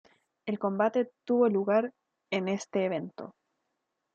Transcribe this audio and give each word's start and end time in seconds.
El 0.47 0.57
combate 0.57 1.11
tuvo 1.27 1.47
lugar 1.47 1.93
en 2.31 2.47
este 2.47 2.85
evento. 2.85 3.35